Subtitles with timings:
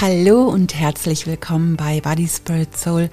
[0.00, 3.10] Hallo und herzlich willkommen bei Body Spirit Soul,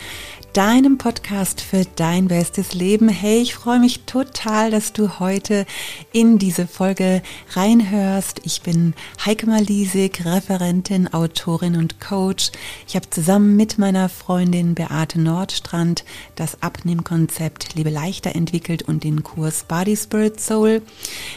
[0.53, 3.09] deinem Podcast für dein bestes Leben.
[3.09, 5.65] Hey, ich freue mich total, dass du heute
[6.13, 7.21] in diese Folge
[7.52, 8.39] reinhörst.
[8.45, 8.93] Ich bin
[9.25, 12.52] Heike Malisig, Referentin, Autorin und Coach.
[12.88, 19.23] Ich habe zusammen mit meiner Freundin Beate Nordstrand das Abnehmkonzept Lebe leichter entwickelt und den
[19.23, 20.81] Kurs Body Spirit Soul.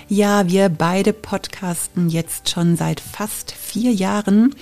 [0.08, 4.54] Ja, wir beide podcasten jetzt schon seit fast vier Jahren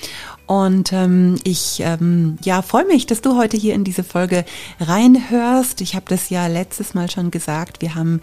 [0.49, 4.47] und ähm, ich ähm, ja freue mich, dass du heute hier in diese Folge
[4.81, 5.83] reinhörst.
[5.83, 7.83] Ich habe das ja letztes Mal schon gesagt.
[7.83, 8.23] Wir haben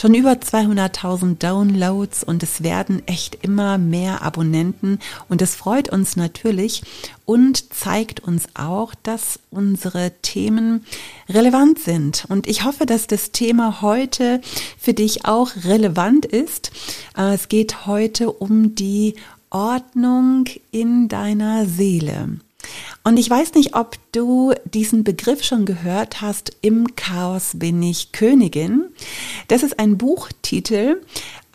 [0.00, 6.16] schon über 200.000 Downloads und es werden echt immer mehr Abonnenten und es freut uns
[6.16, 6.82] natürlich
[7.26, 10.86] und zeigt uns auch, dass unsere Themen
[11.28, 12.24] relevant sind.
[12.28, 14.40] Und ich hoffe, dass das Thema heute
[14.78, 16.70] für dich auch relevant ist.
[17.18, 19.16] Äh, es geht heute um die
[19.56, 22.28] Ordnung in deiner Seele.
[23.04, 28.12] Und ich weiß nicht, ob du diesen Begriff schon gehört hast, Im Chaos bin ich
[28.12, 28.84] Königin.
[29.48, 31.00] Das ist ein Buchtitel,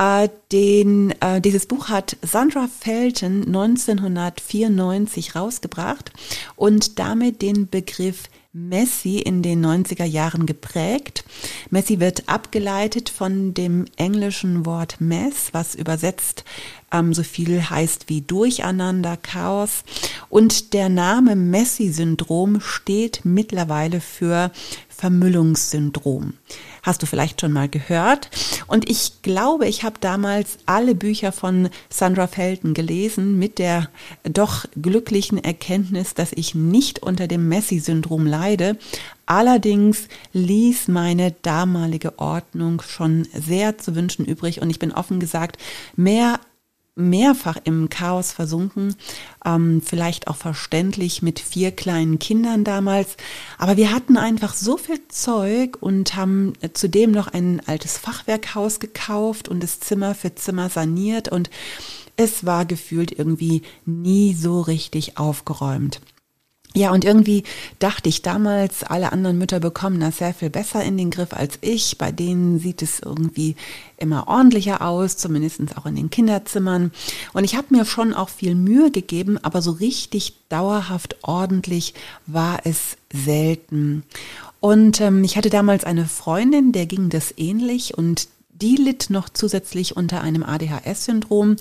[0.01, 6.11] äh, den, äh, dieses Buch hat Sandra Felton 1994 rausgebracht
[6.55, 11.23] und damit den Begriff Messi in den 90er Jahren geprägt.
[11.69, 16.43] Messi wird abgeleitet von dem englischen Wort Mess, was übersetzt
[16.91, 19.83] ähm, so viel heißt wie Durcheinander, Chaos.
[20.29, 24.51] Und der Name Messi-Syndrom steht mittlerweile für
[24.89, 26.33] Vermüllungssyndrom.
[26.83, 28.29] Hast du vielleicht schon mal gehört?
[28.67, 33.89] Und ich glaube, ich habe damals alle Bücher von Sandra Felton gelesen mit der
[34.23, 38.77] doch glücklichen Erkenntnis, dass ich nicht unter dem Messi-Syndrom leide.
[39.27, 45.57] Allerdings ließ meine damalige Ordnung schon sehr zu wünschen übrig und ich bin offen gesagt
[45.95, 46.39] mehr
[46.95, 48.95] mehrfach im Chaos versunken,
[49.45, 53.17] ähm, vielleicht auch verständlich mit vier kleinen Kindern damals.
[53.57, 59.47] Aber wir hatten einfach so viel Zeug und haben zudem noch ein altes Fachwerkhaus gekauft
[59.47, 61.49] und das Zimmer für Zimmer saniert und
[62.17, 66.01] es war gefühlt irgendwie nie so richtig aufgeräumt.
[66.73, 67.43] Ja, und irgendwie
[67.79, 71.57] dachte ich damals, alle anderen Mütter bekommen das sehr viel besser in den Griff als
[71.59, 71.97] ich.
[71.97, 73.57] Bei denen sieht es irgendwie
[73.97, 76.91] immer ordentlicher aus, zumindest auch in den Kinderzimmern.
[77.33, 81.93] Und ich habe mir schon auch viel Mühe gegeben, aber so richtig dauerhaft ordentlich
[82.25, 84.03] war es selten.
[84.61, 88.29] Und ähm, ich hatte damals eine Freundin, der ging das ähnlich und
[88.61, 91.55] die litt noch zusätzlich unter einem ADHS-Syndrom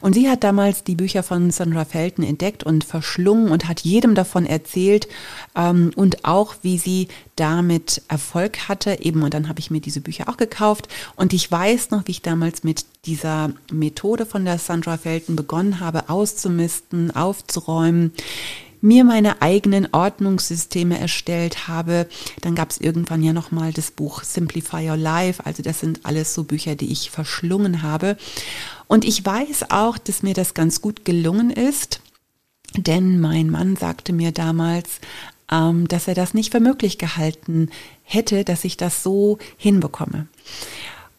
[0.00, 4.14] und sie hat damals die Bücher von Sandra Felton entdeckt und verschlungen und hat jedem
[4.14, 5.08] davon erzählt
[5.54, 8.98] ähm, und auch, wie sie damit Erfolg hatte.
[9.00, 10.88] Eben, und dann habe ich mir diese Bücher auch gekauft.
[11.16, 15.80] Und ich weiß noch, wie ich damals mit dieser Methode von der Sandra Felton begonnen
[15.80, 18.12] habe, auszumisten, aufzuräumen
[18.80, 22.06] mir meine eigenen Ordnungssysteme erstellt habe.
[22.40, 25.44] Dann gab es irgendwann ja nochmal das Buch Simplify Your Life.
[25.44, 28.16] Also das sind alles so Bücher, die ich verschlungen habe.
[28.86, 32.00] Und ich weiß auch, dass mir das ganz gut gelungen ist.
[32.76, 35.00] Denn mein Mann sagte mir damals,
[35.50, 37.70] ähm, dass er das nicht für möglich gehalten
[38.02, 40.26] hätte, dass ich das so hinbekomme.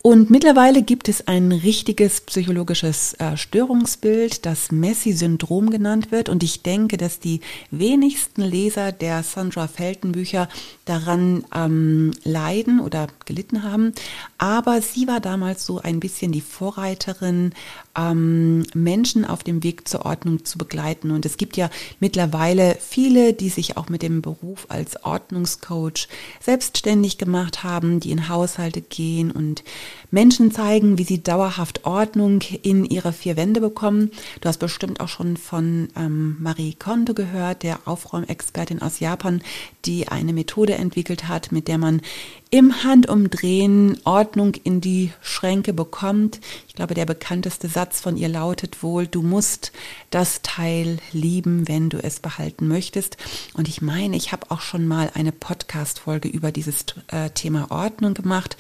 [0.04, 6.30] Und mittlerweile gibt es ein richtiges psychologisches äh, Störungsbild, das Messi-Syndrom genannt wird.
[6.30, 7.42] Und ich denke, dass die
[7.72, 10.48] wenigsten Leser der Sandra Felton Bücher
[10.86, 13.92] daran ähm, leiden oder gelitten haben.
[14.38, 17.54] Aber sie war damals so ein bisschen die Vorreiterin,
[17.98, 21.12] ähm, Menschen auf dem Weg zur Ordnung zu begleiten.
[21.12, 21.70] Und es gibt ja
[22.00, 26.08] mittlerweile viele, die sich auch mit dem Beruf als Ordnungscoach
[26.40, 29.64] selbstständig gemacht haben, die in Haushalte gehen und
[30.12, 34.12] Menschen zeigen, wie sie dauerhaft Ordnung in ihre vier Wände bekommen.
[34.42, 39.42] Du hast bestimmt auch schon von ähm, Marie Kondo gehört, der Aufräumexpertin aus Japan,
[39.86, 42.02] die eine Methode entwickelt hat, mit der man
[42.50, 46.40] im Handumdrehen Ordnung in die Schränke bekommt.
[46.68, 49.72] Ich glaube, der bekannteste Satz von ihr lautet wohl, du musst
[50.10, 53.18] das Teil lieben, wenn du es behalten möchtest.
[53.54, 58.14] Und ich meine, ich habe auch schon mal eine Podcast-Folge über dieses äh, Thema Ordnung
[58.14, 58.56] gemacht.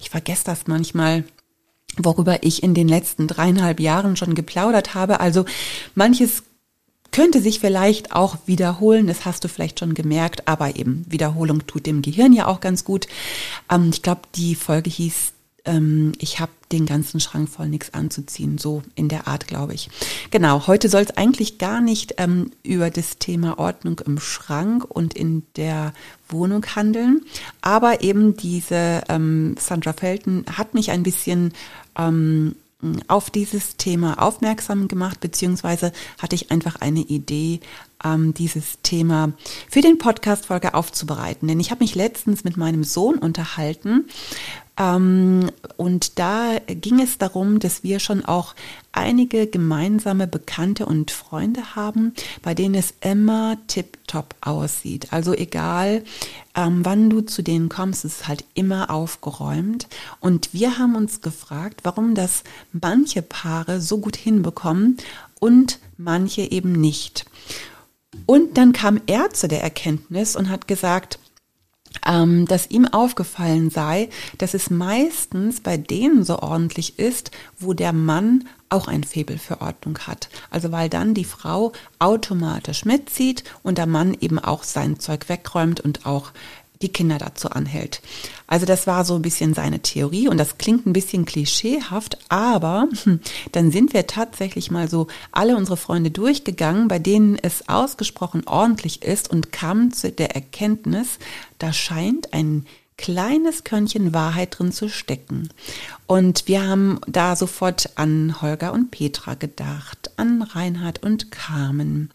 [0.00, 1.24] Ich vergesse das manchmal
[2.00, 5.20] worüber ich in den letzten dreieinhalb Jahren schon geplaudert habe.
[5.20, 5.46] Also
[5.94, 6.44] manches
[7.12, 11.86] könnte sich vielleicht auch wiederholen, das hast du vielleicht schon gemerkt, aber eben Wiederholung tut
[11.86, 13.06] dem Gehirn ja auch ganz gut.
[13.70, 15.32] Ähm, ich glaube, die Folge hieß,
[15.64, 19.88] ähm, ich habe den ganzen Schrank voll nichts anzuziehen, so in der Art, glaube ich.
[20.30, 25.14] Genau, heute soll es eigentlich gar nicht ähm, über das Thema Ordnung im Schrank und
[25.14, 25.92] in der
[26.28, 27.22] Wohnung handeln,
[27.60, 31.52] aber eben diese ähm, Sandra Felton hat mich ein bisschen
[31.98, 32.54] ähm,
[33.08, 37.58] auf dieses Thema aufmerksam gemacht, beziehungsweise hatte ich einfach eine Idee,
[38.04, 39.32] ähm, dieses Thema
[39.68, 41.48] für den Podcast-Folge aufzubereiten.
[41.48, 44.06] Denn ich habe mich letztens mit meinem Sohn unterhalten
[44.78, 48.54] und da ging es darum, dass wir schon auch
[48.92, 55.12] einige gemeinsame Bekannte und Freunde haben, bei denen es immer tiptop aussieht.
[55.12, 56.04] Also egal,
[56.54, 59.88] ähm, wann du zu denen kommst, ist halt immer aufgeräumt.
[60.20, 64.96] Und wir haben uns gefragt, warum das manche Paare so gut hinbekommen
[65.40, 67.26] und manche eben nicht.
[68.26, 71.18] Und dann kam er zu der Erkenntnis und hat gesagt,
[72.06, 74.08] ähm, dass ihm aufgefallen sei,
[74.38, 79.60] dass es meistens bei denen so ordentlich ist, wo der Mann auch ein Febel für
[79.60, 80.28] Ordnung hat.
[80.50, 85.80] Also weil dann die Frau automatisch mitzieht und der Mann eben auch sein Zeug wegräumt
[85.80, 86.32] und auch
[86.82, 88.00] die Kinder dazu anhält.
[88.46, 92.88] Also das war so ein bisschen seine Theorie und das klingt ein bisschen klischeehaft, aber
[93.52, 99.02] dann sind wir tatsächlich mal so alle unsere Freunde durchgegangen, bei denen es ausgesprochen ordentlich
[99.02, 101.18] ist und kamen zu der Erkenntnis,
[101.58, 102.66] da scheint ein
[102.98, 105.48] kleines Körnchen Wahrheit drin zu stecken.
[106.06, 112.10] Und wir haben da sofort an Holger und Petra gedacht, an Reinhard und Carmen,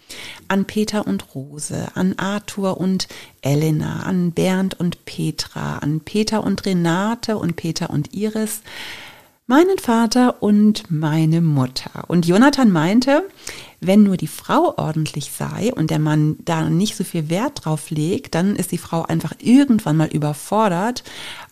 [0.47, 3.07] an Peter und Rose, an Arthur und
[3.41, 8.61] Elena, an Bernd und Petra, an Peter und Renate und Peter und Iris,
[9.45, 12.05] meinen Vater und meine Mutter.
[12.07, 13.23] Und Jonathan meinte,
[13.81, 17.89] wenn nur die Frau ordentlich sei und der Mann da nicht so viel Wert drauf
[17.89, 21.03] legt, dann ist die Frau einfach irgendwann mal überfordert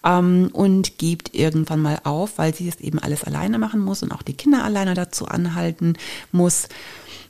[0.06, 4.14] ähm, und gibt irgendwann mal auf, weil sie es eben alles alleine machen muss und
[4.14, 5.98] auch die Kinder alleine dazu anhalten
[6.32, 6.70] muss.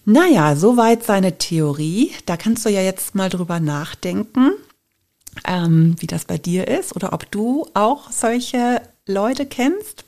[0.06, 2.12] Naja, soweit seine Theorie.
[2.26, 4.52] Da kannst du ja jetzt mal drüber nachdenken,
[5.48, 8.82] ähm, wie das bei dir ist oder ob du auch solche
[9.12, 10.06] Leute kennst.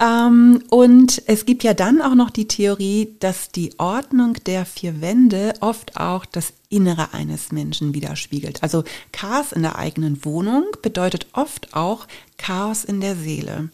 [0.00, 5.00] Ähm, und es gibt ja dann auch noch die Theorie, dass die Ordnung der vier
[5.00, 8.62] Wände oft auch das Innere eines Menschen widerspiegelt.
[8.62, 12.06] Also Chaos in der eigenen Wohnung bedeutet oft auch
[12.36, 13.70] Chaos in der Seele.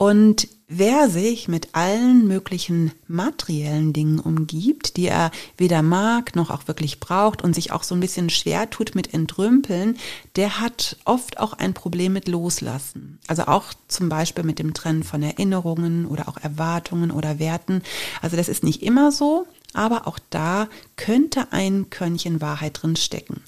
[0.00, 6.68] Und wer sich mit allen möglichen materiellen Dingen umgibt, die er weder mag noch auch
[6.68, 9.98] wirklich braucht und sich auch so ein bisschen schwer tut mit Entrümpeln,
[10.36, 13.18] der hat oft auch ein Problem mit Loslassen.
[13.26, 17.82] Also auch zum Beispiel mit dem Trennen von Erinnerungen oder auch Erwartungen oder Werten.
[18.22, 23.42] Also das ist nicht immer so, aber auch da könnte ein Körnchen Wahrheit drin stecken.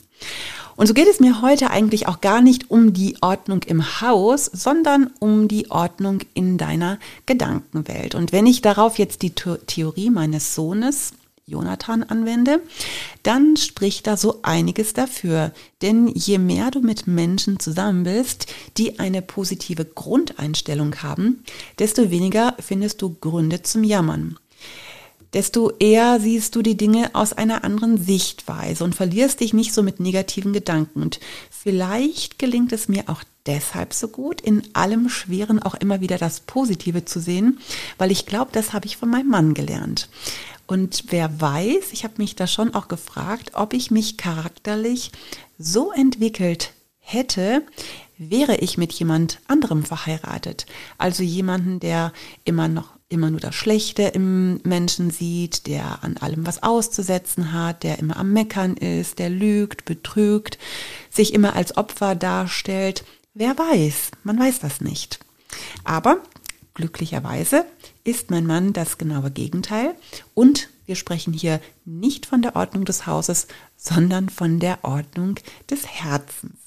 [0.77, 4.47] Und so geht es mir heute eigentlich auch gar nicht um die Ordnung im Haus,
[4.47, 8.15] sondern um die Ordnung in deiner Gedankenwelt.
[8.15, 11.13] Und wenn ich darauf jetzt die Theorie meines Sohnes
[11.47, 12.63] Jonathan anwende,
[13.23, 15.53] dann spricht da so einiges dafür.
[15.83, 18.47] Denn je mehr du mit Menschen zusammen bist,
[18.77, 21.45] die eine positive Grundeinstellung haben,
[21.79, 24.39] desto weniger findest du Gründe zum Jammern
[25.33, 29.83] desto eher siehst du die Dinge aus einer anderen Sichtweise und verlierst dich nicht so
[29.83, 31.03] mit negativen Gedanken.
[31.03, 31.21] Und
[31.51, 36.41] vielleicht gelingt es mir auch deshalb so gut, in allem Schweren auch immer wieder das
[36.41, 37.59] Positive zu sehen,
[37.99, 40.09] weil ich glaube, das habe ich von meinem Mann gelernt.
[40.67, 45.13] Und wer weiß, ich habe mich da schon auch gefragt, ob ich mich charakterlich
[45.59, 47.63] so entwickelt hätte,
[48.17, 50.67] wäre ich mit jemand anderem verheiratet.
[50.99, 52.13] Also jemanden, der
[52.45, 57.83] immer noch immer nur das Schlechte im Menschen sieht, der an allem was auszusetzen hat,
[57.83, 60.59] der immer am Meckern ist, der lügt, betrügt,
[61.11, 63.05] sich immer als Opfer darstellt.
[63.35, 65.21] Wer weiß, man weiß das nicht.
[65.85, 66.19] Aber
[66.75, 67.65] glücklicherweise
[68.05, 69.95] ist mein Mann das genaue Gegenteil
[70.35, 75.37] und wir sprechen hier nicht von der Ordnung des Hauses, sondern von der Ordnung
[75.71, 76.59] des Herzens.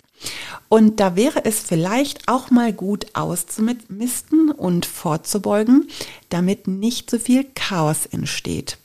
[0.70, 5.88] Und da wäre es vielleicht auch mal gut auszumisten und vorzubeugen,
[6.30, 8.78] damit nicht so viel Chaos entsteht.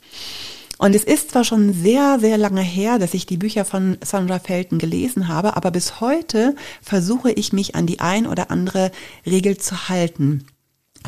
[0.77, 4.39] Und es ist zwar schon sehr, sehr lange her, dass ich die Bücher von Sandra
[4.39, 8.91] Felton gelesen habe, aber bis heute versuche ich mich an die ein oder andere
[9.23, 10.43] Regel zu halten.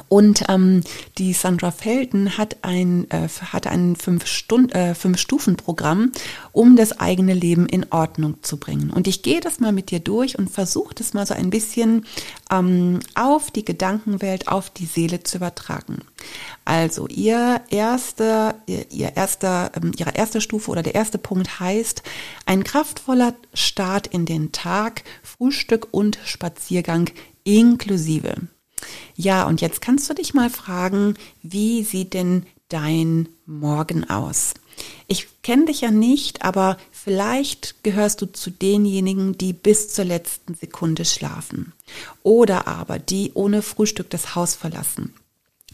[0.09, 0.81] Und ähm,
[1.17, 6.11] die Sandra Felten hat ein, äh, hat ein fünf, Stunden, äh, fünf Stufen Programm,
[6.51, 8.89] um das eigene Leben in Ordnung zu bringen.
[8.89, 12.05] Und ich gehe das mal mit dir durch und versuche das mal so ein bisschen
[12.51, 15.99] ähm, auf die Gedankenwelt, auf die Seele zu übertragen.
[16.65, 22.03] Also ihr erster, ihr erster, ähm, ihre erste Stufe oder der erste Punkt heißt
[22.45, 27.09] ein kraftvoller Start in den Tag, Frühstück und Spaziergang
[27.43, 28.35] inklusive.
[29.15, 34.53] Ja, und jetzt kannst du dich mal fragen, wie sieht denn dein Morgen aus?
[35.07, 40.55] Ich kenne dich ja nicht, aber vielleicht gehörst du zu denjenigen, die bis zur letzten
[40.55, 41.73] Sekunde schlafen
[42.23, 45.13] oder aber die ohne Frühstück das Haus verlassen.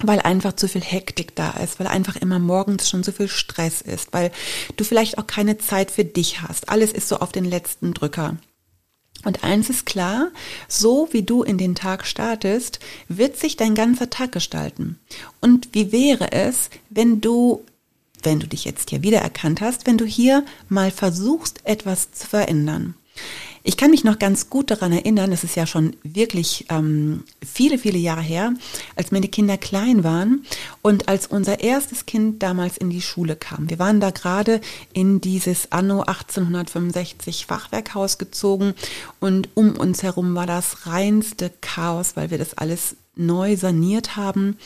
[0.01, 3.81] weil einfach zu viel Hektik da ist, weil einfach immer morgens schon so viel Stress
[3.81, 4.31] ist, weil
[4.77, 6.69] du vielleicht auch keine Zeit für dich hast.
[6.69, 8.37] Alles ist so auf den letzten Drücker.
[9.25, 10.29] Und eins ist klar,
[10.67, 14.97] so wie du in den Tag startest, wird sich dein ganzer Tag gestalten.
[15.41, 17.63] Und wie wäre es, wenn du,
[18.23, 22.95] wenn du dich jetzt hier wiedererkannt hast, wenn du hier mal versuchst, etwas zu verändern?
[23.63, 27.77] Ich kann mich noch ganz gut daran erinnern, es ist ja schon wirklich ähm, viele,
[27.77, 28.53] viele Jahre her,
[28.95, 30.45] als meine Kinder klein waren
[30.81, 33.69] und als unser erstes Kind damals in die Schule kam.
[33.69, 34.61] Wir waren da gerade
[34.93, 38.73] in dieses Anno 1865 Fachwerkhaus gezogen
[39.19, 44.57] und um uns herum war das reinste Chaos, weil wir das alles neu saniert haben.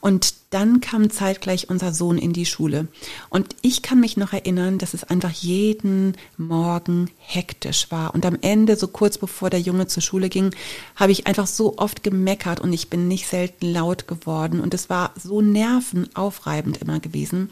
[0.00, 2.86] Und dann kam zeitgleich unser Sohn in die Schule.
[3.30, 8.14] Und ich kann mich noch erinnern, dass es einfach jeden Morgen hektisch war.
[8.14, 10.54] Und am Ende, so kurz bevor der Junge zur Schule ging,
[10.94, 14.60] habe ich einfach so oft gemeckert und ich bin nicht selten laut geworden.
[14.60, 17.50] Und es war so nervenaufreibend immer gewesen.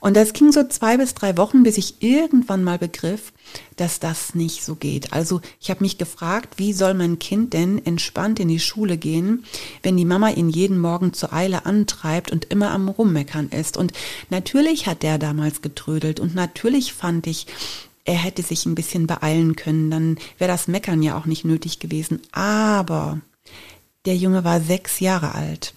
[0.00, 3.32] Und das ging so zwei bis drei Wochen, bis ich irgendwann mal begriff,
[3.76, 5.12] dass das nicht so geht.
[5.12, 9.44] Also ich habe mich gefragt, wie soll mein Kind denn entspannt in die Schule gehen,
[9.82, 13.76] wenn die Mama ihn jeden Morgen zur Eile antreibt und immer am Rummeckern ist.
[13.76, 13.92] Und
[14.30, 17.46] natürlich hat der damals getrödelt und natürlich fand ich,
[18.04, 21.78] er hätte sich ein bisschen beeilen können, dann wäre das Meckern ja auch nicht nötig
[21.78, 22.20] gewesen.
[22.32, 23.20] Aber
[24.06, 25.74] der Junge war sechs Jahre alt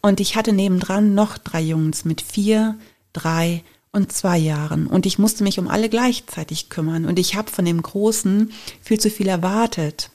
[0.00, 2.78] und ich hatte nebendran noch drei Jungs mit vier,
[3.12, 3.62] drei
[3.92, 7.64] und zwei Jahren und ich musste mich um alle gleichzeitig kümmern und ich habe von
[7.64, 10.10] dem Großen viel zu viel erwartet.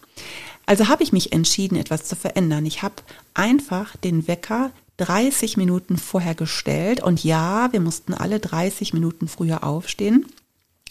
[0.66, 2.66] Also habe ich mich entschieden, etwas zu verändern.
[2.66, 2.96] Ich habe
[3.34, 9.64] einfach den Wecker 30 Minuten vorher gestellt und ja, wir mussten alle 30 Minuten früher
[9.64, 10.26] aufstehen.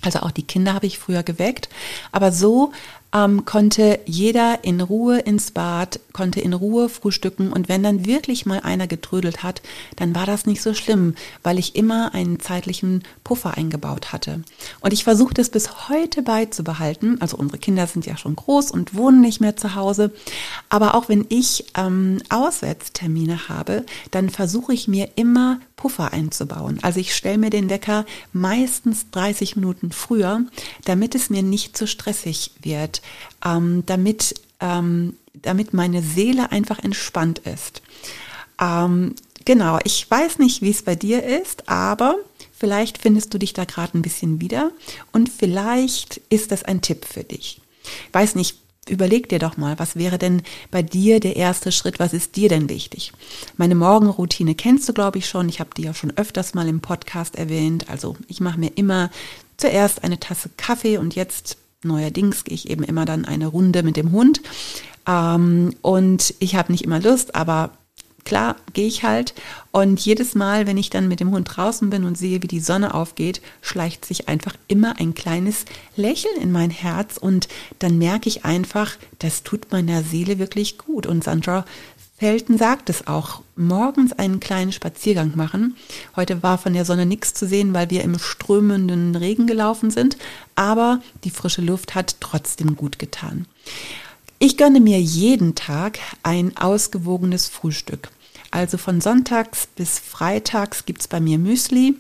[0.01, 1.69] Also auch die Kinder habe ich früher geweckt,
[2.11, 2.73] aber so
[3.15, 8.47] ähm, konnte jeder in Ruhe ins Bad, konnte in Ruhe frühstücken und wenn dann wirklich
[8.47, 9.63] mal einer getrödelt hat,
[9.97, 14.43] dann war das nicht so schlimm, weil ich immer einen zeitlichen Puffer eingebaut hatte.
[14.81, 17.21] Und ich versuche das bis heute beizubehalten.
[17.21, 20.13] Also unsere Kinder sind ja schon groß und wohnen nicht mehr zu Hause.
[20.69, 26.79] Aber auch wenn ich ähm, Auswärtstermine habe, dann versuche ich mir immer Puffer einzubauen.
[26.83, 30.45] Also ich stelle mir den Wecker meistens 30 Minuten früher,
[30.85, 33.03] damit es mir nicht zu stressig wird,
[33.45, 37.83] ähm, damit, ähm, damit meine Seele einfach entspannt ist.
[38.61, 39.15] Ähm,
[39.45, 42.17] genau, ich weiß nicht, wie es bei dir ist, aber
[42.53, 44.71] vielleicht findest du dich da gerade ein bisschen wieder
[45.13, 47.61] und vielleicht ist das ein Tipp für dich.
[47.83, 48.59] Ich weiß nicht,
[48.89, 52.01] Überleg dir doch mal, was wäre denn bei dir der erste Schritt?
[52.01, 53.13] Was ist dir denn wichtig?
[53.57, 55.49] Meine Morgenroutine kennst du, glaube ich, schon.
[55.49, 57.89] Ich habe die ja schon öfters mal im Podcast erwähnt.
[57.89, 59.11] Also ich mache mir immer
[59.57, 63.97] zuerst eine Tasse Kaffee und jetzt neuerdings gehe ich eben immer dann eine Runde mit
[63.97, 64.41] dem Hund.
[65.07, 67.71] Ähm, und ich habe nicht immer Lust, aber
[68.25, 69.35] klar, gehe ich halt.
[69.71, 72.61] Und jedes Mal, wenn ich dann mit dem Hund draußen bin und sehe, wie die
[72.61, 75.65] Sonne aufgeht, schleicht sich einfach immer ein kleines
[75.97, 77.17] Lächeln in mein Herz.
[77.17, 77.49] Und
[77.79, 81.07] dann merke ich einfach, das tut meiner Seele wirklich gut.
[81.07, 81.65] Und Sandra
[82.23, 85.77] Felten sagt es auch, morgens einen kleinen Spaziergang machen.
[86.15, 90.17] Heute war von der Sonne nichts zu sehen, weil wir im strömenden Regen gelaufen sind,
[90.55, 93.47] aber die frische Luft hat trotzdem gut getan.
[94.45, 98.11] Ich gönne mir jeden Tag ein ausgewogenes Frühstück.
[98.51, 101.95] Also von Sonntags bis Freitags gibt es bei mir Müsli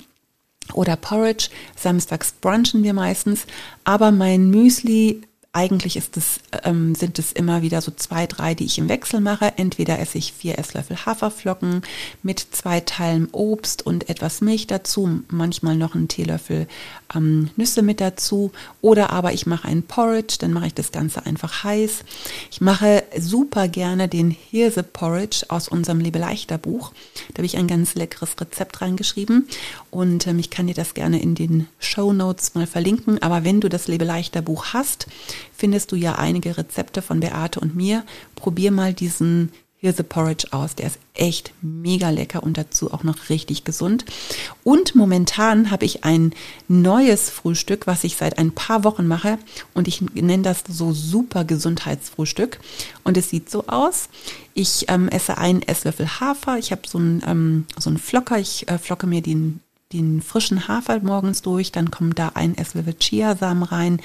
[0.72, 1.50] oder Porridge.
[1.76, 3.46] Samstags brunchen wir meistens.
[3.84, 5.22] Aber mein Müsli
[5.54, 9.20] eigentlich ist es, ähm, sind es immer wieder so zwei, drei, die ich im Wechsel
[9.20, 9.52] mache.
[9.56, 11.82] Entweder esse ich vier Esslöffel Haferflocken
[12.22, 16.66] mit zwei Teilen Obst und etwas Milch dazu, manchmal noch einen Teelöffel
[17.14, 18.50] ähm, Nüsse mit dazu.
[18.80, 22.04] Oder aber ich mache einen Porridge, dann mache ich das Ganze einfach heiß.
[22.50, 26.92] Ich mache super gerne den Hirse Porridge aus unserem Lebeleichter Buch.
[27.28, 29.46] Da habe ich ein ganz leckeres Rezept reingeschrieben
[29.90, 33.20] und ähm, ich kann dir das gerne in den Show Notes mal verlinken.
[33.20, 35.08] Aber wenn du das Lebeleichter Buch hast,
[35.56, 38.04] findest du ja einige Rezepte von Beate und mir.
[38.34, 39.50] Probier mal diesen
[39.82, 40.76] Hirse Porridge aus.
[40.76, 44.04] Der ist echt mega lecker und dazu auch noch richtig gesund.
[44.62, 46.32] Und momentan habe ich ein
[46.68, 49.38] neues Frühstück, was ich seit ein paar Wochen mache
[49.74, 52.60] und ich nenne das so super Gesundheitsfrühstück.
[53.02, 54.08] Und es sieht so aus.
[54.54, 56.58] Ich ähm, esse einen Esslöffel Hafer.
[56.58, 58.38] Ich habe so einen, ähm, so einen Flocker.
[58.38, 59.60] Ich äh, flocke mir den
[59.92, 64.00] den frischen Hafer morgens durch, dann kommt da ein Esslöffel Chiasamen rein,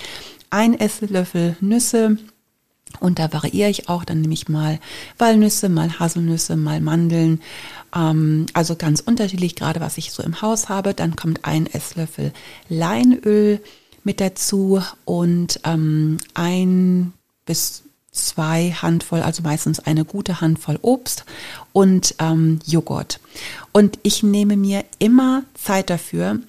[0.50, 2.18] ein Esslöffel Nüsse
[3.00, 4.80] und da variiere ich auch, dann nehme ich mal
[5.18, 7.42] Walnüsse, mal Haselnüsse, mal Mandeln,
[7.96, 10.94] ähm, also ganz unterschiedlich, gerade was ich so im Haus habe.
[10.94, 12.34] Dann kommt ein Esslöffel
[12.70, 13.62] Leinöl
[14.04, 17.14] mit dazu und ähm, ein
[17.46, 21.26] bis zwei Handvoll, also meistens eine gute Handvoll Obst
[21.72, 23.20] und ähm, Joghurt.
[23.74, 26.40] Und ich nehme mir immer Zeit dafür,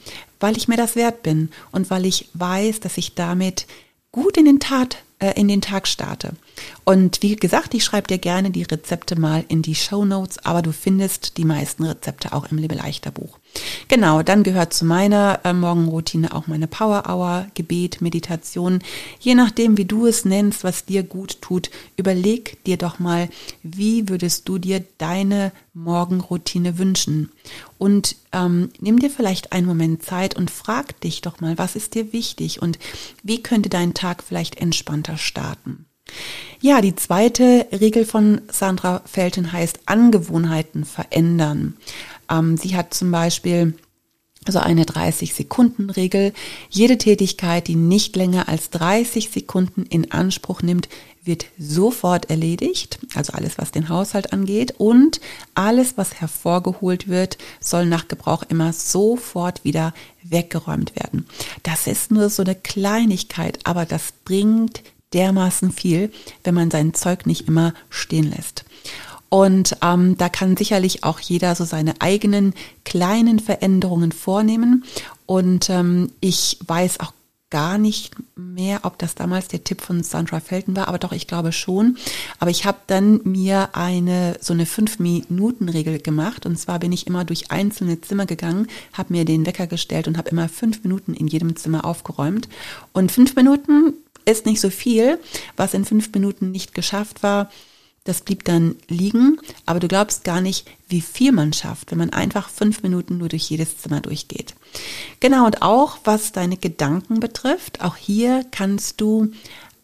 [0.40, 3.66] weil ich mir das wert bin und weil ich weiß, dass ich damit
[4.12, 6.34] gut in den, Tat, äh, in den Tag starte.
[6.84, 10.62] Und wie gesagt, ich schreibe dir gerne die Rezepte mal in die Show Notes, aber
[10.62, 13.38] du findest die meisten Rezepte auch im Lebe leichter Buch.
[13.88, 18.80] Genau, dann gehört zu meiner äh, Morgenroutine auch meine Power Hour, Gebet, Meditation.
[19.20, 23.28] Je nachdem, wie du es nennst, was dir gut tut, überleg dir doch mal,
[23.62, 27.30] wie würdest du dir deine Morgenroutine wünschen?
[27.78, 31.94] Und ähm, nimm dir vielleicht einen Moment Zeit und frag dich doch mal, was ist
[31.94, 32.78] dir wichtig und
[33.22, 35.86] wie könnte dein Tag vielleicht entspannter starten?
[36.60, 41.76] Ja, die zweite Regel von Sandra Felten heißt Angewohnheiten verändern.
[42.30, 43.74] Ähm, sie hat zum Beispiel
[44.46, 46.32] so eine 30-Sekunden-Regel.
[46.70, 50.88] Jede Tätigkeit, die nicht länger als 30 Sekunden in Anspruch nimmt,
[51.22, 54.74] wird sofort erledigt, also alles, was den Haushalt angeht.
[54.78, 55.20] Und
[55.54, 61.26] alles, was hervorgeholt wird, soll nach Gebrauch immer sofort wieder weggeräumt werden.
[61.62, 66.12] Das ist nur so eine Kleinigkeit, aber das bringt dermaßen viel,
[66.44, 68.64] wenn man sein Zeug nicht immer stehen lässt.
[69.30, 74.84] Und ähm, da kann sicherlich auch jeder so seine eigenen kleinen Veränderungen vornehmen.
[75.26, 77.12] Und ähm, ich weiß auch
[77.50, 81.26] gar nicht mehr, ob das damals der Tipp von Sandra Felton war, aber doch, ich
[81.26, 81.96] glaube schon.
[82.38, 86.92] Aber ich habe dann mir eine so eine fünf Minuten Regel gemacht und zwar bin
[86.92, 90.82] ich immer durch einzelne Zimmer gegangen, habe mir den Wecker gestellt und habe immer fünf
[90.82, 92.48] Minuten in jedem Zimmer aufgeräumt
[92.92, 93.94] und fünf Minuten
[94.28, 95.18] ist nicht so viel,
[95.56, 97.50] was in fünf Minuten nicht geschafft war.
[98.04, 102.10] Das blieb dann liegen, aber du glaubst gar nicht, wie viel man schafft, wenn man
[102.10, 104.54] einfach fünf Minuten nur durch jedes Zimmer durchgeht.
[105.20, 109.32] Genau, und auch was deine Gedanken betrifft, auch hier kannst du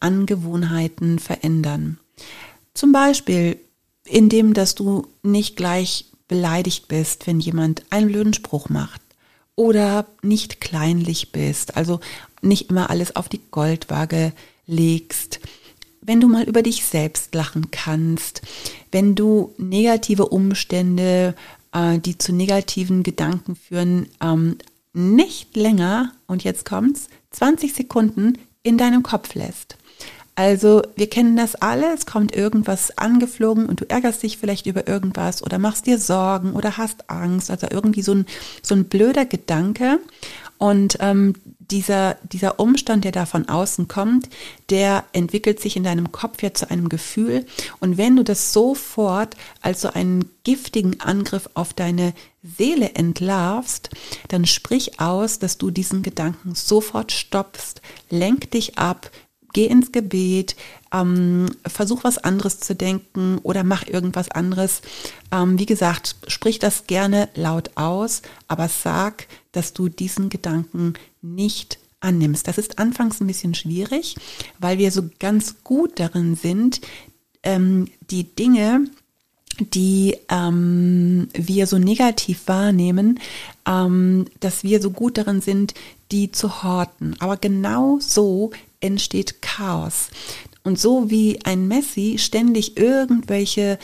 [0.01, 1.99] Angewohnheiten verändern.
[2.73, 3.59] Zum Beispiel,
[4.05, 9.01] indem dass du nicht gleich beleidigt bist, wenn jemand einen blöden Spruch macht
[9.57, 12.01] oder nicht kleinlich bist, also
[12.45, 14.33] nicht immer alles auf die Goldwaage
[14.67, 15.41] legst,
[16.01, 18.43] wenn du mal über dich selbst lachen kannst,
[18.93, 21.35] wenn du negative Umstände,
[21.73, 24.59] äh, die zu negativen Gedanken führen, ähm,
[24.93, 29.77] nicht länger, und jetzt kommt's, 20 Sekunden in deinem Kopf lässt.
[30.37, 34.89] Also wir kennen das alle, es kommt irgendwas angeflogen und du ärgerst dich vielleicht über
[34.89, 38.27] irgendwas oder machst dir Sorgen oder hast Angst, also irgendwie so ein,
[38.61, 40.01] so ein blöder Gedanke.
[40.59, 41.35] Und ähm,
[41.71, 44.29] dieser, dieser Umstand, der da von außen kommt,
[44.71, 47.47] der entwickelt sich in deinem Kopf ja zu einem Gefühl.
[47.81, 52.13] Und wenn du das sofort als so einen giftigen Angriff auf deine
[52.43, 53.91] Seele entlarvst,
[54.29, 59.11] dann sprich aus, dass du diesen Gedanken sofort stoppst, lenk dich ab,
[59.55, 60.57] geh ins Gebet,
[60.93, 64.83] ähm, versuch was anderes zu denken oder mach irgendwas anderes.
[65.33, 71.79] Ähm, wie gesagt, sprich das gerne laut aus, aber sag, dass du diesen Gedanken nicht
[72.01, 72.47] annimmst.
[72.47, 74.17] Das ist anfangs ein bisschen schwierig,
[74.59, 76.81] weil wir so ganz gut darin sind,
[77.43, 78.87] ähm, die Dinge,
[79.59, 83.21] die ähm, wir so negativ wahrnehmen,
[83.67, 85.75] ähm, dass wir so gut darin sind,
[86.11, 87.17] die zu horten.
[87.21, 90.11] Aber genau so entsteht Chaos.
[90.63, 93.79] Und so wie ein Messi ständig irgendwelche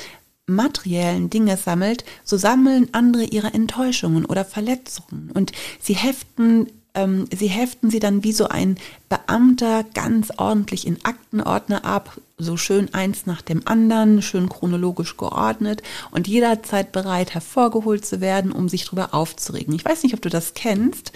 [0.54, 5.30] materiellen Dinge sammelt, so sammeln andere ihre Enttäuschungen oder Verletzungen.
[5.32, 8.76] Und sie heften ähm, sie heften sie dann wie so ein
[9.08, 15.82] Beamter ganz ordentlich in Aktenordner ab, so schön eins nach dem anderen, schön chronologisch geordnet
[16.10, 19.74] und jederzeit bereit hervorgeholt zu werden, um sich darüber aufzuregen.
[19.74, 21.12] Ich weiß nicht, ob du das kennst,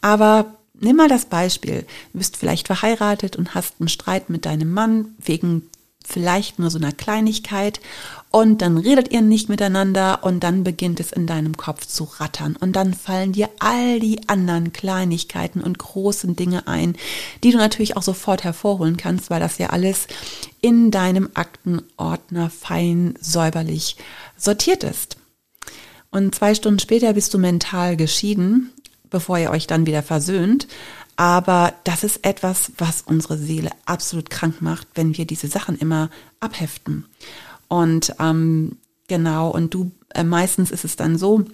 [0.00, 0.46] aber
[0.80, 1.84] Nimm mal das Beispiel.
[2.12, 5.68] Du bist vielleicht verheiratet und hast einen Streit mit deinem Mann wegen
[6.08, 7.80] vielleicht nur so einer Kleinigkeit
[8.30, 12.56] und dann redet ihr nicht miteinander und dann beginnt es in deinem Kopf zu rattern
[12.58, 16.96] und dann fallen dir all die anderen Kleinigkeiten und großen Dinge ein,
[17.44, 20.08] die du natürlich auch sofort hervorholen kannst, weil das ja alles
[20.60, 23.96] in deinem Aktenordner fein säuberlich
[24.36, 25.16] sortiert ist.
[26.10, 28.72] Und zwei Stunden später bist du mental geschieden
[29.10, 30.66] bevor ihr euch dann wieder versöhnt.
[31.18, 36.10] Aber das ist etwas, was unsere Seele absolut krank macht, wenn wir diese Sachen immer
[36.38, 37.06] abheften.
[37.66, 38.76] Und ähm,
[39.08, 41.44] genau, und du, äh, meistens ist es dann so,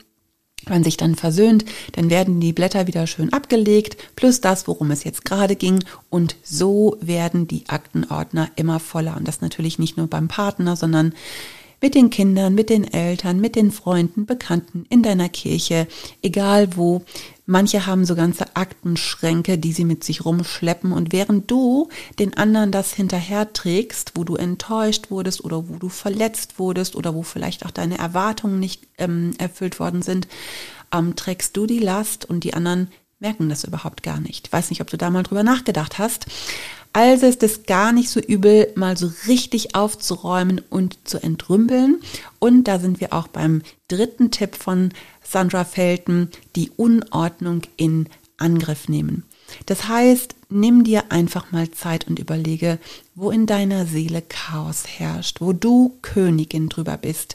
[0.67, 5.03] wenn sich dann versöhnt, dann werden die Blätter wieder schön abgelegt, plus das, worum es
[5.03, 5.83] jetzt gerade ging.
[6.11, 9.17] Und so werden die Aktenordner immer voller.
[9.17, 11.15] Und das natürlich nicht nur beim Partner, sondern
[11.85, 15.87] mit den Kindern, mit den Eltern, mit den Freunden, Bekannten, in deiner Kirche,
[16.23, 17.05] egal wo.
[17.45, 20.93] Manche haben so ganze Aktenschränke, die sie mit sich rumschleppen.
[20.93, 25.91] Und während du den anderen das hinterher trägst, wo du enttäuscht wurdest oder wo du
[25.91, 30.27] verletzt wurdest oder wo vielleicht auch deine Erwartungen nicht ähm, erfüllt worden sind,
[30.91, 34.47] ähm, trägst du die Last und die anderen merken das überhaupt gar nicht.
[34.47, 36.25] Ich weiß nicht, ob du da mal drüber nachgedacht hast.
[36.95, 42.01] Also ist es gar nicht so übel, mal so richtig aufzuräumen und zu entrümpeln.
[42.39, 48.89] Und da sind wir auch beim dritten Tipp von Sandra Felten, die Unordnung in Angriff
[48.89, 49.25] nehmen.
[49.67, 52.79] Das heißt, nimm dir einfach mal Zeit und überlege,
[53.17, 57.35] wo in deiner Seele Chaos herrscht, wo du Königin drüber bist.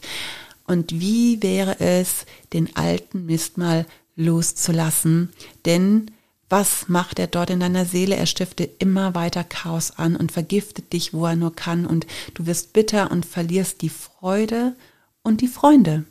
[0.66, 3.84] Und wie wäre es, den alten Mist mal
[4.16, 5.28] loszulassen?
[5.66, 6.10] Denn
[6.50, 8.16] was macht er dort in deiner Seele?
[8.16, 11.86] Er stiftet immer weiter Chaos an und vergiftet dich, wo er nur kann.
[11.86, 14.74] Und du wirst bitter und verlierst die Freude
[15.22, 16.04] und die Freunde.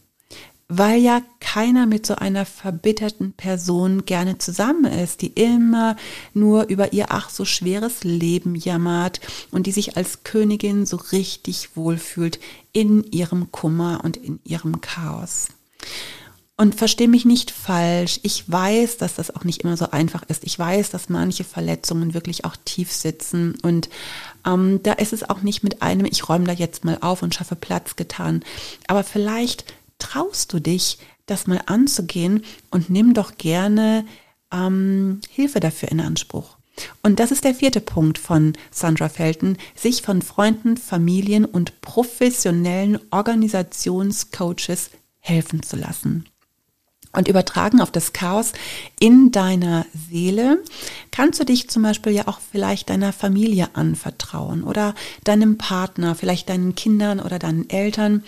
[0.69, 5.97] Weil ja keiner mit so einer verbitterten Person gerne zusammen ist, die immer
[6.33, 9.19] nur über ihr ach so schweres Leben jammert
[9.51, 12.39] und die sich als Königin so richtig wohlfühlt
[12.71, 15.49] in ihrem Kummer und in ihrem Chaos.
[16.59, 18.19] Und verstehe mich nicht falsch.
[18.21, 20.43] Ich weiß, dass das auch nicht immer so einfach ist.
[20.43, 23.55] Ich weiß, dass manche Verletzungen wirklich auch tief sitzen.
[23.61, 23.87] Und
[24.45, 27.33] ähm, da ist es auch nicht mit einem, ich räume da jetzt mal auf und
[27.33, 28.43] schaffe Platz getan.
[28.87, 34.05] Aber vielleicht traust du dich, das mal anzugehen und nimm doch gerne
[34.51, 36.57] ähm, Hilfe dafür in Anspruch.
[37.01, 42.99] Und das ist der vierte Punkt von Sandra Felten, sich von Freunden, Familien und professionellen
[43.11, 46.28] Organisationscoaches helfen zu lassen.
[47.19, 48.53] Und übertragen auf das Chaos
[48.97, 50.63] in deiner Seele
[51.11, 56.47] kannst du dich zum Beispiel ja auch vielleicht deiner Familie anvertrauen oder deinem Partner, vielleicht
[56.47, 58.23] deinen Kindern oder deinen Eltern.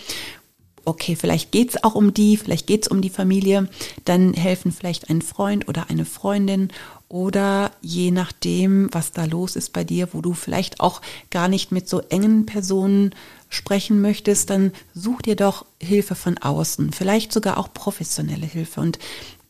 [0.84, 3.70] Okay, vielleicht geht's auch um die, vielleicht geht's um die Familie.
[4.04, 6.68] Dann helfen vielleicht ein Freund oder eine Freundin
[7.08, 11.72] oder je nachdem, was da los ist bei dir, wo du vielleicht auch gar nicht
[11.72, 13.16] mit so engen Personen
[13.52, 18.82] sprechen möchtest, dann such dir doch Hilfe von außen, vielleicht sogar auch professionelle Hilfe.
[18.82, 18.98] Und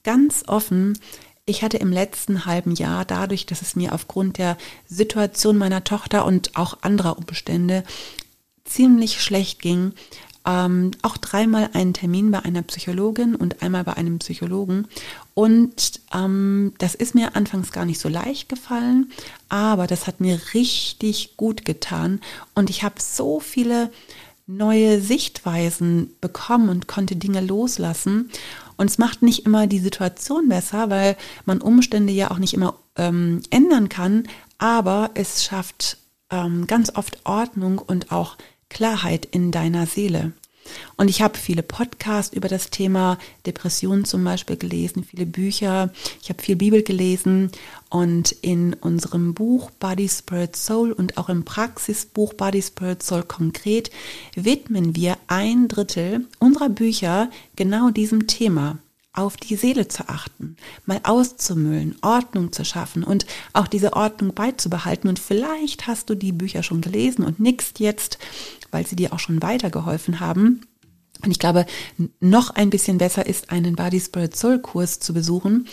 [0.03, 0.97] ganz offen,
[1.45, 6.25] ich hatte im letzten halben Jahr dadurch, dass es mir aufgrund der Situation meiner Tochter
[6.25, 7.83] und auch anderer Umstände
[8.65, 9.93] ziemlich schlecht ging,
[10.45, 14.87] ähm, auch dreimal einen Termin bei einer Psychologin und einmal bei einem Psychologen.
[15.33, 19.11] Und ähm, das ist mir anfangs gar nicht so leicht gefallen,
[19.49, 22.21] aber das hat mir richtig gut getan.
[22.55, 23.91] Und ich habe so viele
[24.47, 28.29] neue Sichtweisen bekommen und konnte Dinge loslassen.
[28.77, 32.75] Und es macht nicht immer die Situation besser, weil man Umstände ja auch nicht immer
[32.95, 34.27] ähm, ändern kann,
[34.57, 35.97] aber es schafft
[36.29, 38.37] ähm, ganz oft Ordnung und auch
[38.71, 40.31] Klarheit in deiner Seele.
[40.95, 45.91] Und ich habe viele Podcasts über das Thema Depression zum Beispiel gelesen, viele Bücher.
[46.21, 47.51] Ich habe viel Bibel gelesen
[47.89, 53.91] und in unserem Buch Body, Spirit, Soul und auch im Praxisbuch Body, Spirit, Soul konkret
[54.35, 58.77] widmen wir ein Drittel unserer Bücher genau diesem Thema
[59.13, 65.09] auf die Seele zu achten, mal auszumüllen, Ordnung zu schaffen und auch diese Ordnung beizubehalten.
[65.09, 68.19] Und vielleicht hast du die Bücher schon gelesen und nickst jetzt,
[68.71, 70.61] weil sie dir auch schon weitergeholfen haben.
[71.23, 71.65] Und ich glaube,
[72.19, 75.67] noch ein bisschen besser ist, einen Body Spirit Soul Kurs zu besuchen.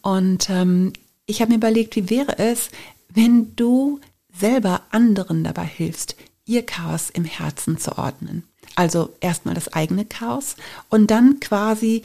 [0.00, 0.92] Und ähm,
[1.26, 2.70] ich habe mir überlegt, wie wäre es,
[3.12, 4.00] wenn du
[4.32, 8.44] selber anderen dabei hilfst, ihr Chaos im Herzen zu ordnen.
[8.76, 10.56] Also erstmal das eigene Chaos
[10.90, 12.02] und dann quasi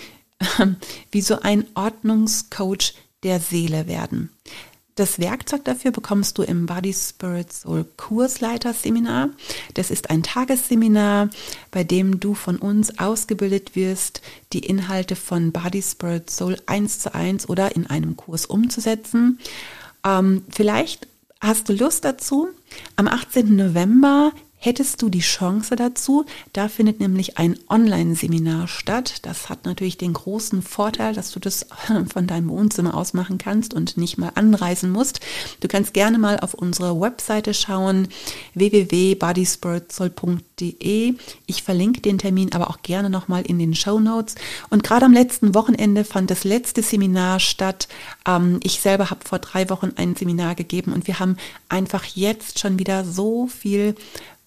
[1.12, 4.30] wie so ein Ordnungscoach der Seele werden.
[5.00, 9.30] Das Werkzeug dafür bekommst du im Body Spirit Soul Kursleiterseminar.
[9.76, 11.30] Das ist ein Tagesseminar,
[11.72, 14.22] bei dem du von uns ausgebildet wirst,
[14.52, 19.40] die Inhalte von Body Spirit Soul eins zu eins oder in einem Kurs umzusetzen.
[20.06, 21.08] Ähm, vielleicht
[21.40, 22.50] hast du Lust dazu.
[22.98, 23.56] Am 18.
[23.56, 26.26] November hättest du die Chance dazu.
[26.54, 29.20] Da findet nämlich ein Online-Seminar statt.
[29.24, 31.66] Das hat natürlich den großen Vorteil, dass du das
[32.14, 35.22] von deinem Wohnzimmer aus machen kannst und nicht mal anreisen musst.
[35.62, 38.10] Du kannst gerne mal auf unsere Webseite schauen,
[38.54, 41.16] www.bodyspiritual.de.
[41.46, 44.36] Ich verlinke den Termin aber auch gerne nochmal in den Show Notes.
[44.70, 47.88] Und gerade am letzten Wochenende fand das letzte Seminar statt.
[48.28, 51.38] Ähm, ich selber habe vor drei Wochen ein Seminar gegeben und wir haben
[51.70, 53.96] einfach jetzt schon wieder so viel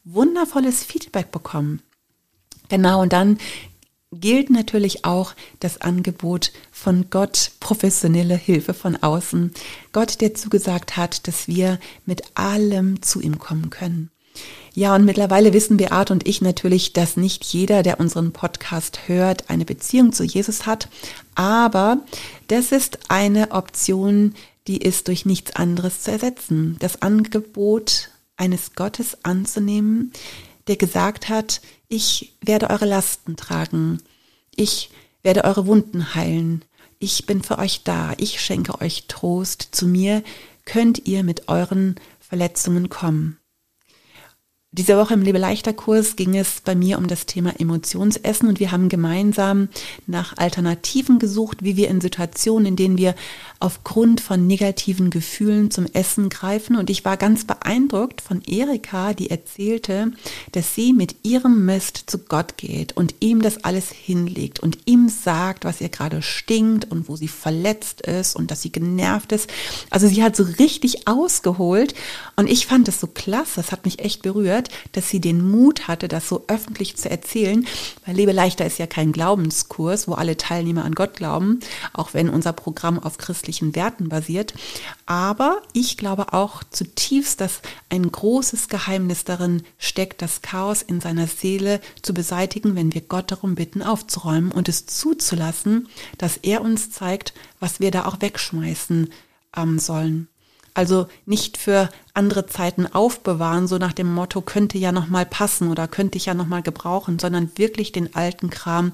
[0.05, 1.83] wundervolles Feedback bekommen.
[2.69, 3.39] Genau, und dann
[4.13, 9.53] gilt natürlich auch das Angebot von Gott, professionelle Hilfe von außen.
[9.93, 14.11] Gott, der zugesagt hat, dass wir mit allem zu ihm kommen können.
[14.75, 19.51] Ja, und mittlerweile wissen Beate und ich natürlich, dass nicht jeder, der unseren Podcast hört,
[19.51, 20.89] eine Beziehung zu Jesus hat.
[21.35, 21.99] Aber
[22.49, 24.35] das ist eine Option,
[24.67, 26.77] die ist durch nichts anderes zu ersetzen.
[26.79, 30.13] Das Angebot eines Gottes anzunehmen,
[30.67, 34.03] der gesagt hat, ich werde eure Lasten tragen,
[34.55, 34.91] ich
[35.23, 36.65] werde eure Wunden heilen,
[36.99, 40.23] ich bin für euch da, ich schenke euch Trost, zu mir
[40.65, 43.39] könnt ihr mit euren Verletzungen kommen.
[44.75, 48.59] Diese Woche im Lebe leichter Kurs ging es bei mir um das Thema Emotionsessen und
[48.59, 49.69] wir haben gemeinsam
[50.07, 53.15] nach Alternativen gesucht, wie wir in Situationen, in denen wir
[53.61, 56.77] aufgrund von negativen Gefühlen zum Essen greifen.
[56.77, 60.13] Und ich war ganz beeindruckt von Erika, die erzählte,
[60.53, 65.11] dass sie mit ihrem Mist zu Gott geht und ihm das alles hinlegt und ihm
[65.11, 69.51] sagt, was ihr gerade stinkt und wo sie verletzt ist und dass sie genervt ist.
[69.91, 71.93] Also sie hat so richtig ausgeholt
[72.37, 75.49] und ich fand es so klasse, das hat mich echt berührt berührt, dass sie den
[75.51, 77.67] Mut hatte, das so öffentlich zu erzählen,
[78.07, 81.61] weil Lebe leichter ist ja kein Glaubenskurs, wo alle Teilnehmer an Gott glauben,
[81.93, 84.55] auch wenn unser Programm auf christlichen Werten basiert.
[85.07, 91.27] Aber ich glaube auch zutiefst, dass ein großes Geheimnis darin steckt, das Chaos in seiner
[91.27, 96.91] Seele zu beseitigen, wenn wir Gott darum bitten, aufzuräumen und es zuzulassen, dass er uns
[96.91, 99.11] zeigt, was wir da auch wegschmeißen
[99.57, 100.29] ähm, sollen.
[100.75, 105.87] Also nicht für andere Zeiten aufbewahren, so nach dem Motto, könnte ja nochmal passen oder
[105.89, 108.93] könnte ich ja nochmal gebrauchen, sondern wirklich den alten Kram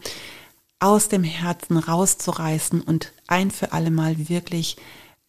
[0.81, 4.77] aus dem Herzen rauszureißen und ein für alle Mal wirklich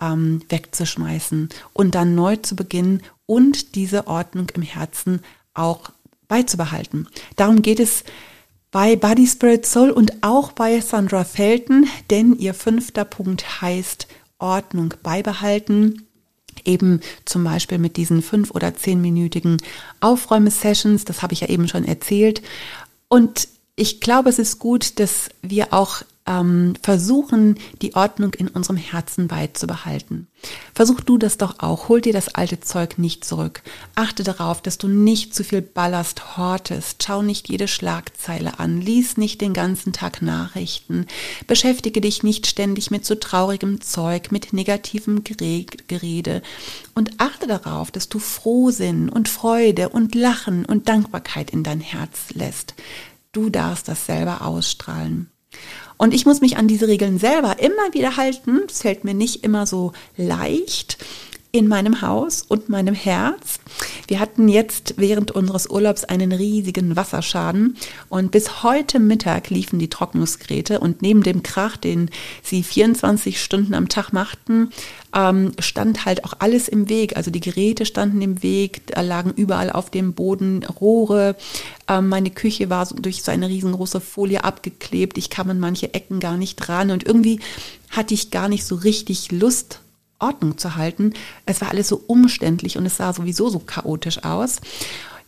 [0.01, 5.21] ähm, wegzuschmeißen und dann neu zu beginnen und diese Ordnung im Herzen
[5.53, 5.91] auch
[6.27, 7.07] beizubehalten.
[7.35, 8.03] Darum geht es
[8.71, 14.07] bei Body Spirit Soul und auch bei Sandra Felten, denn ihr fünfter Punkt heißt
[14.37, 16.07] Ordnung beibehalten
[16.65, 19.57] eben zum Beispiel mit diesen fünf- oder zehnminütigen
[19.99, 22.41] Aufräume-Sessions, das habe ich ja eben schon erzählt.
[23.07, 28.77] Und ich glaube, es ist gut, dass wir auch ähm, versuchen, die Ordnung in unserem
[28.77, 30.27] Herzen beizubehalten.
[30.73, 31.89] Versuch du das doch auch.
[31.89, 33.63] Hol dir das alte Zeug nicht zurück.
[33.95, 37.03] Achte darauf, dass du nicht zu viel Ballast hortest.
[37.03, 38.79] Schau nicht jede Schlagzeile an.
[38.79, 41.07] Lies nicht den ganzen Tag Nachrichten.
[41.47, 46.43] Beschäftige dich nicht ständig mit so traurigem Zeug, mit negativem Gerede.
[46.93, 52.33] Und achte darauf, dass du Frohsinn und Freude und Lachen und Dankbarkeit in dein Herz
[52.33, 52.75] lässt.
[53.31, 55.31] Du darfst das selber ausstrahlen.
[56.01, 58.61] Und ich muss mich an diese Regeln selber immer wieder halten.
[58.69, 60.97] Es fällt mir nicht immer so leicht
[61.51, 63.59] in meinem Haus und meinem Herz.
[64.07, 67.75] Wir hatten jetzt während unseres Urlaubs einen riesigen Wasserschaden
[68.07, 72.11] und bis heute Mittag liefen die Trocknungsgeräte und neben dem Krach, den
[72.43, 74.69] sie 24 Stunden am Tag machten,
[75.15, 77.17] ähm, stand halt auch alles im Weg.
[77.17, 81.35] Also die Geräte standen im Weg, da lagen überall auf dem Boden Rohre.
[81.87, 85.17] Ähm, meine Küche war durch so eine riesengroße Folie abgeklebt.
[85.17, 87.39] Ich kam an manche Ecken gar nicht ran und irgendwie
[87.89, 89.81] hatte ich gar nicht so richtig Lust
[90.19, 91.13] Ordnung zu halten.
[91.45, 94.61] Es war alles so umständlich und es sah sowieso so chaotisch aus.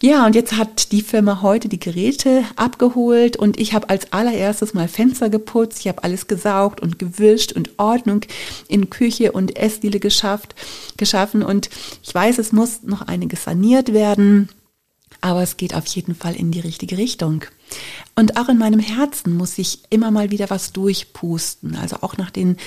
[0.04, 4.74] Ja, und jetzt hat die Firma heute die Geräte abgeholt und ich habe als allererstes
[4.74, 8.22] mal Fenster geputzt, ich habe alles gesaugt und gewischt und Ordnung
[8.68, 10.56] in Küche und Essdiele geschafft,
[10.98, 11.70] geschaffen und
[12.02, 14.50] ich weiß, es muss noch einiges saniert werden,
[15.22, 17.46] aber es geht auf jeden Fall in die richtige Richtung.
[18.16, 22.32] Und auch in meinem Herzen muss ich immer mal wieder was durchpusten, also auch nach
[22.32, 22.58] den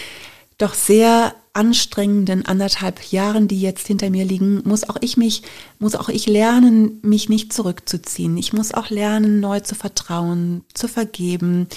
[0.58, 5.42] doch sehr anstrengenden anderthalb Jahren, die jetzt hinter mir liegen, muss auch ich mich,
[5.78, 8.36] muss auch ich lernen, mich nicht zurückzuziehen.
[8.36, 11.68] Ich muss auch lernen, neu zu vertrauen, zu vergeben,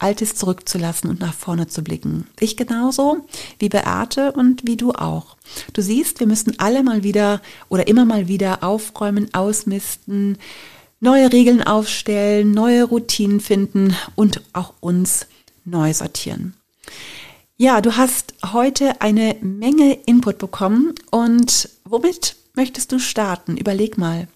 [0.00, 2.26] Altes zurückzulassen und nach vorne zu blicken.
[2.40, 3.18] Ich genauso
[3.58, 5.36] wie Beate und wie du auch.
[5.74, 10.38] Du siehst, wir müssen alle mal wieder oder immer mal wieder aufräumen, ausmisten,
[11.00, 15.26] neue Regeln aufstellen, neue Routinen finden und auch uns
[15.64, 16.54] neu sortieren.
[17.62, 23.58] Ja, du hast heute eine Menge Input bekommen und womit möchtest du starten?
[23.58, 24.28] Überleg mal.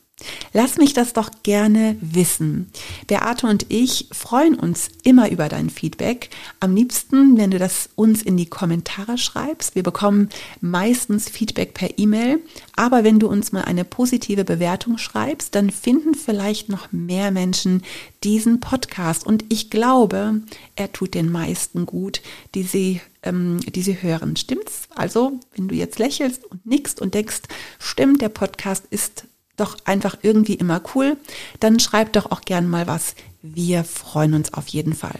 [0.53, 2.71] Lass mich das doch gerne wissen.
[3.09, 6.31] Beate und ich freuen uns immer über dein Feedback.
[6.61, 9.75] Am liebsten, wenn du das uns in die Kommentare schreibst.
[9.75, 10.29] Wir bekommen
[10.61, 12.41] meistens Feedback per E-Mail.
[12.77, 17.83] Aber wenn du uns mal eine positive Bewertung schreibst, dann finden vielleicht noch mehr Menschen
[18.23, 19.27] diesen Podcast.
[19.27, 20.41] Und ich glaube,
[20.77, 22.23] er tut den meisten gut,
[22.55, 24.37] die sie, ähm, die sie hören.
[24.37, 24.89] Stimmt's?
[24.95, 27.43] Also, wenn du jetzt lächelst und nickst und denkst,
[27.81, 29.25] stimmt, der Podcast ist
[29.57, 31.17] doch einfach irgendwie immer cool,
[31.61, 33.15] dann schreib doch auch gern mal was.
[33.43, 35.19] Wir freuen uns auf jeden Fall.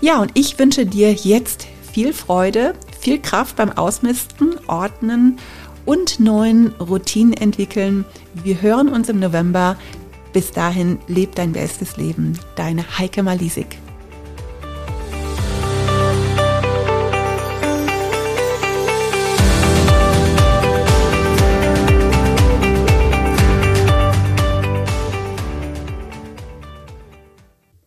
[0.00, 5.38] Ja, und ich wünsche dir jetzt viel Freude, viel Kraft beim Ausmisten, Ordnen
[5.84, 8.04] und neuen Routinen entwickeln.
[8.34, 9.76] Wir hören uns im November.
[10.32, 12.38] Bis dahin, leb dein bestes Leben.
[12.54, 13.78] Deine Heike Malisik.